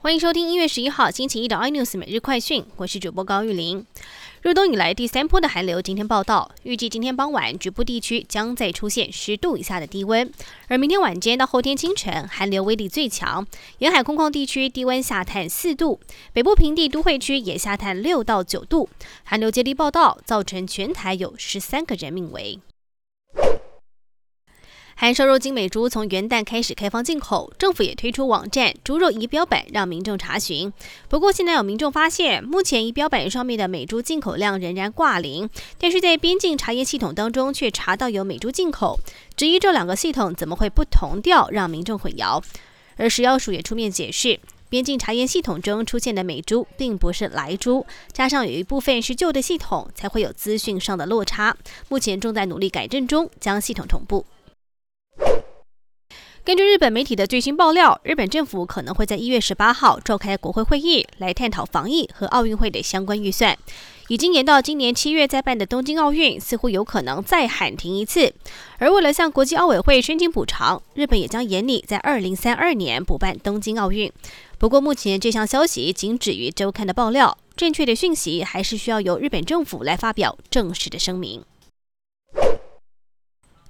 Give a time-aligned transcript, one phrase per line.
[0.00, 3.84] 欢迎收听一月十一号星期一的 iNews 每日快讯，我是主播高玉玲。
[4.42, 10.32] 入冬以来第三波的寒流今天报道，预计今天傍晚局部地区将再出现十度以下的低温，
[10.68, 13.44] 而明天晚间到后天清晨寒流威力最强，
[13.78, 15.98] 沿海空旷地区低温下探四度，
[16.32, 18.88] 北部平地都会区也下探六到九度。
[19.24, 22.60] 寒流接力报道，造成全台有十三个人命危。
[25.00, 30.72] 含瘦肉精美猪从元旦开始开放进口，政府也推出网站猪肉仪表板让民众查询。
[31.08, 35.48] 不过，现在有民众发现，目前仪表板上面的美猪进口量仍然挂零，
[35.78, 38.98] 但是在边境查验系统当中却查到有美猪进口，
[39.36, 42.42] 质疑这两个系统怎么会不同调，让民众混淆。
[42.96, 51.56] 而食药署也出面解释，边境查验系统中出现的美猪并不是来猪，加上有一部分是旧的系统，才会有资讯上的落差。
[51.88, 54.26] 目前正在努力改正中，将系统同步。
[56.48, 63.54] 根据日本媒体的最新爆料，日本政府可能会在一月十八号召开国会会议，来探讨防疫和奥运会的相关预算。
[64.08, 68.32] 已经延到今年七月再办的东京奥运，似乎有可能再喊停一次。
[68.78, 74.10] 而为了向国际奥委会申请补偿，日本也将严拟在二零三二年补办东京奥运。
[74.56, 81.44] 不过，目前这项消息仅止于周刊的爆料，正确的讯息还是需要由日本政府来发表正式的声明。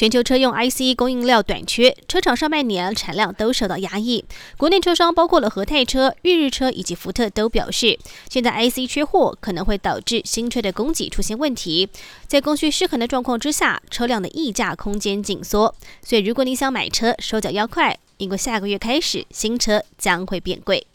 [0.00, 4.24] 全球车用 IC 供应料短缺，车厂上半年产量都受到压抑。
[4.56, 7.98] 国内车商包括了和泰车、裕日车以及福特都表示，
[8.30, 11.86] 现在 IC 缺货可能会导致新车的供给出现问题。
[12.26, 15.74] 在供需失衡的状况之下，车辆的溢价空间紧缩。
[16.02, 20.86] 所以如果你想买车，手脚要快，因为下个月开始新车将会变贵。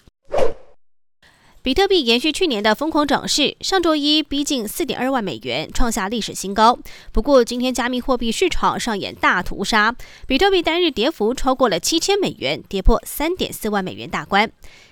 [1.65, 6.77] 比特币延续去年的疯狂涨势，上周一逼近四点二万美元，创下历史新高。
[7.11, 9.91] 不过，今天加密货币市场上演大屠杀，
[10.27, 14.51] 比特币单日跌幅超过了七千美元，跌破三点四万美元大关。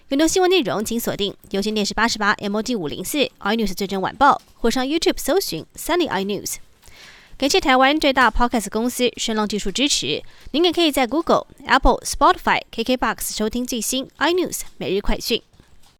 [0.10, 6.56] 更多新闻内容，请锁定有线电视八十八 M O D 五零四 iNews 最真晚报，或上 YouTube 搜寻 Sunny iNews。
[7.38, 10.24] 感谢台湾最大 Podcast 公司声浪技术支持。
[10.50, 15.40] 您也可以在 Google、Apple、Spotify、KKBox 收听最新 iNews 每日快讯。